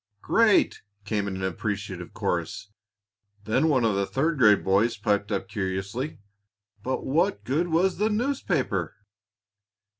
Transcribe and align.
"Great!" 0.23 0.81
came 1.05 1.27
in 1.27 1.35
an 1.35 1.43
appreciative 1.43 2.11
chorus. 2.11 2.71
Then 3.43 3.69
one 3.69 3.85
of 3.85 3.93
the 3.93 4.07
third 4.07 4.39
grade 4.39 4.63
boys 4.63 4.97
piped 4.97 5.31
up 5.31 5.47
curiously. 5.47 6.17
"But 6.81 7.05
what 7.05 7.43
good 7.43 7.67
was 7.67 7.97
the 7.99 8.09
newspaper?" 8.09 8.95